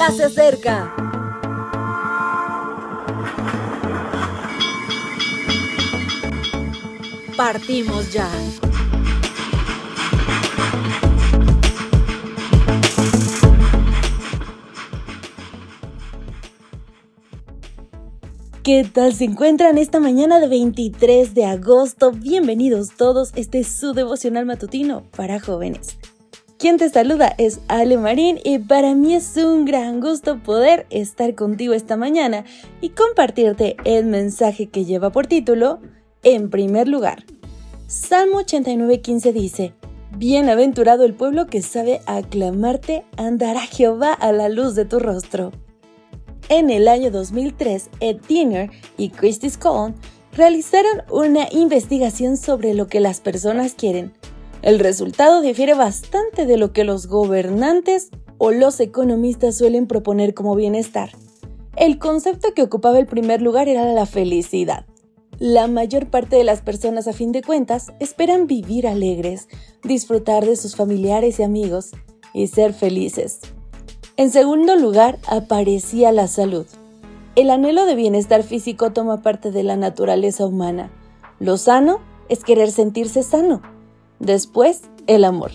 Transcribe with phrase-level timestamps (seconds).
[0.00, 0.94] ya se acerca.
[7.36, 8.30] Partimos ya.
[18.62, 22.12] ¿Qué tal se encuentran esta mañana de 23 de agosto?
[22.12, 25.98] Bienvenidos todos, este es su devocional matutino para jóvenes.
[26.60, 31.34] Quien te saluda es Ale Marín y para mí es un gran gusto poder estar
[31.34, 32.44] contigo esta mañana
[32.82, 35.80] y compartirte el mensaje que lleva por título
[36.22, 37.24] En primer lugar.
[37.86, 39.72] Salmo 89:15 dice,
[40.18, 45.52] Bienaventurado el pueblo que sabe aclamarte, andará Jehová a la luz de tu rostro.
[46.50, 48.68] En el año 2003, Ed Diener
[48.98, 49.94] y Christy Scollon
[50.36, 54.12] realizaron una investigación sobre lo que las personas quieren.
[54.62, 60.54] El resultado difiere bastante de lo que los gobernantes o los economistas suelen proponer como
[60.54, 61.10] bienestar.
[61.76, 64.84] El concepto que ocupaba el primer lugar era la felicidad.
[65.38, 69.48] La mayor parte de las personas a fin de cuentas esperan vivir alegres,
[69.82, 71.92] disfrutar de sus familiares y amigos
[72.34, 73.40] y ser felices.
[74.18, 76.66] En segundo lugar, aparecía la salud.
[77.36, 80.90] El anhelo de bienestar físico toma parte de la naturaleza humana.
[81.38, 83.62] Lo sano es querer sentirse sano.
[84.20, 85.50] Después, el amor.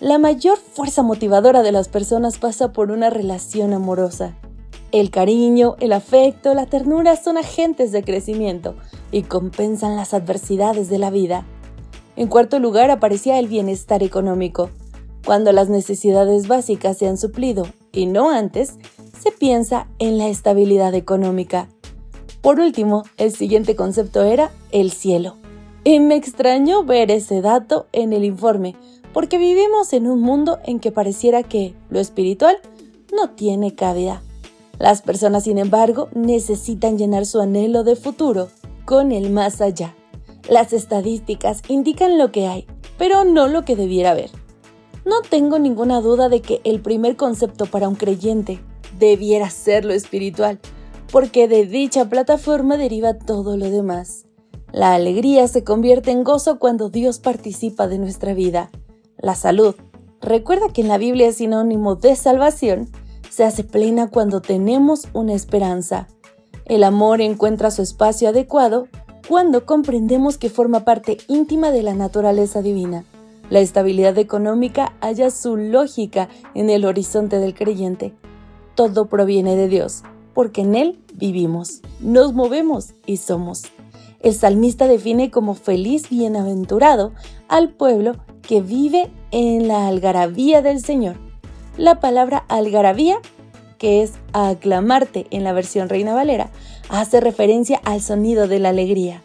[0.00, 4.36] La mayor fuerza motivadora de las personas pasa por una relación amorosa.
[4.92, 8.74] El cariño, el afecto, la ternura son agentes de crecimiento
[9.12, 11.46] y compensan las adversidades de la vida.
[12.16, 14.70] En cuarto lugar aparecía el bienestar económico.
[15.24, 18.78] Cuando las necesidades básicas se han suplido y no antes,
[19.22, 21.68] se piensa en la estabilidad económica.
[22.42, 25.39] Por último, el siguiente concepto era el cielo.
[25.82, 28.76] Y me extrañó ver ese dato en el informe,
[29.12, 32.58] porque vivimos en un mundo en que pareciera que lo espiritual
[33.14, 34.22] no tiene cabida.
[34.78, 38.48] Las personas, sin embargo, necesitan llenar su anhelo de futuro
[38.84, 39.94] con el más allá.
[40.48, 42.66] Las estadísticas indican lo que hay,
[42.98, 44.30] pero no lo que debiera haber.
[45.04, 48.60] No tengo ninguna duda de que el primer concepto para un creyente
[48.98, 50.60] debiera ser lo espiritual,
[51.10, 54.26] porque de dicha plataforma deriva todo lo demás.
[54.72, 58.70] La alegría se convierte en gozo cuando Dios participa de nuestra vida.
[59.18, 59.74] La salud,
[60.20, 62.88] recuerda que en la Biblia es sinónimo de salvación,
[63.30, 66.06] se hace plena cuando tenemos una esperanza.
[66.66, 68.86] El amor encuentra su espacio adecuado
[69.28, 73.04] cuando comprendemos que forma parte íntima de la naturaleza divina.
[73.48, 78.14] La estabilidad económica halla su lógica en el horizonte del creyente.
[78.76, 83.64] Todo proviene de Dios, porque en Él vivimos, nos movemos y somos.
[84.20, 87.12] El salmista define como feliz bienaventurado
[87.48, 91.16] al pueblo que vive en la algarabía del Señor.
[91.78, 93.18] La palabra algarabía,
[93.78, 96.50] que es aclamarte en la versión Reina Valera,
[96.90, 99.22] hace referencia al sonido de la alegría.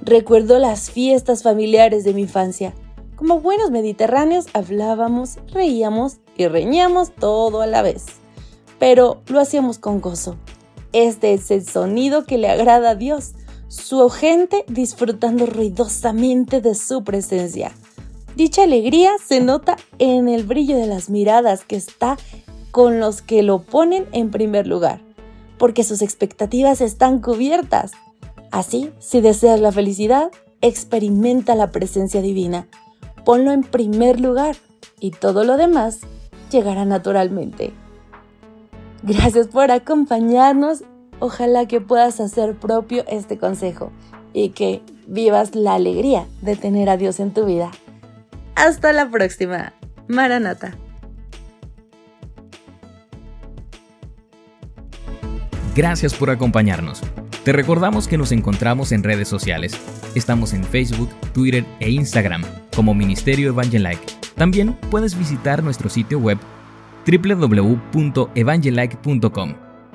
[0.00, 2.74] Recuerdo las fiestas familiares de mi infancia.
[3.16, 8.06] Como buenos mediterráneos hablábamos, reíamos y reñíamos todo a la vez.
[8.78, 10.36] Pero lo hacíamos con gozo.
[10.92, 13.32] Este es el sonido que le agrada a Dios,
[13.68, 17.72] su gente disfrutando ruidosamente de su presencia.
[18.36, 22.16] Dicha alegría se nota en el brillo de las miradas que está
[22.70, 25.00] con los que lo ponen en primer lugar,
[25.58, 27.92] porque sus expectativas están cubiertas.
[28.50, 32.66] Así, si deseas la felicidad, experimenta la presencia divina
[33.24, 34.56] ponlo en primer lugar
[35.00, 36.00] y todo lo demás
[36.50, 37.72] llegará naturalmente.
[39.02, 40.84] Gracias por acompañarnos.
[41.24, 43.90] Ojalá que puedas hacer propio este consejo
[44.34, 47.70] y que vivas la alegría de tener a Dios en tu vida.
[48.56, 49.72] Hasta la próxima.
[50.06, 50.76] Maranata.
[55.74, 57.00] Gracias por acompañarnos.
[57.42, 59.80] Te recordamos que nos encontramos en redes sociales.
[60.14, 62.42] Estamos en Facebook, Twitter e Instagram
[62.76, 64.04] como Ministerio Evangelike.
[64.34, 66.36] También puedes visitar nuestro sitio web
[67.06, 69.63] www.evangelike.com.